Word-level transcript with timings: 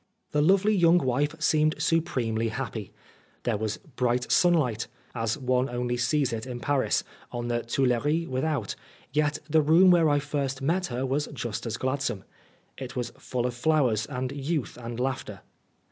The 0.31 0.41
lovely 0.41 0.73
young 0.73 0.97
wife 0.97 1.39
seemed 1.39 1.75
supremely 1.79 2.47
happy. 2.47 2.91
There 3.43 3.55
was 3.59 3.77
bright 3.77 4.31
sunlight, 4.31 4.87
as 5.13 5.37
one 5.37 5.69
only 5.69 5.95
sees 5.95 6.33
it 6.33 6.47
in 6.47 6.59
Paris, 6.59 7.03
on 7.31 7.49
the 7.49 7.61
Tuileries 7.61 8.27
with 8.27 8.43
out, 8.43 8.75
yet 9.13 9.37
the 9.47 9.61
room 9.61 9.91
where 9.91 10.09
I 10.09 10.17
first 10.17 10.59
met 10.59 10.87
her 10.87 11.05
was 11.05 11.27
just 11.35 11.67
as 11.67 11.77
gladsome. 11.77 12.23
It 12.79 12.95
was 12.95 13.11
full 13.19 13.45
of 13.45 13.53
flowers 13.53 14.07
and 14.07 14.31
youth 14.31 14.75
and 14.75 14.99
laughter. 14.99 15.41